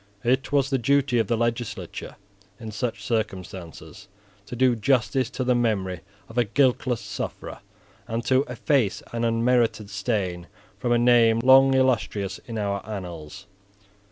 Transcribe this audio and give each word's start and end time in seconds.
It 0.23 0.51
was 0.51 0.71
the 0.71 0.79
duty 0.79 1.19
of 1.19 1.27
the 1.27 1.37
legislature, 1.37 2.15
in 2.59 2.71
such 2.71 3.03
circumstances, 3.05 4.07
to 4.47 4.55
do 4.55 4.75
justice 4.75 5.29
to 5.29 5.43
the 5.43 5.53
memory 5.53 5.99
of 6.27 6.39
a 6.39 6.43
guiltless 6.43 6.99
sufferer, 7.01 7.59
and 8.07 8.25
to 8.25 8.43
efface 8.49 9.03
an 9.13 9.23
unmerited 9.23 9.91
stain 9.91 10.47
from 10.79 10.91
a 10.91 10.97
name 10.97 11.37
long 11.37 11.75
illustrious 11.75 12.39
in 12.47 12.57
our 12.57 12.83
annals. 12.83 13.45